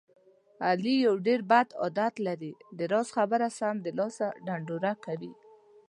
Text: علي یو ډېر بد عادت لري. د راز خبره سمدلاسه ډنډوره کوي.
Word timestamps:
علي 0.67 0.95
یو 1.07 1.15
ډېر 1.27 1.39
بد 1.51 1.67
عادت 1.81 2.13
لري. 2.27 2.53
د 2.77 2.79
راز 2.91 3.07
خبره 3.15 3.47
سمدلاسه 3.59 4.27
ډنډوره 4.45 4.93
کوي. 5.05 5.31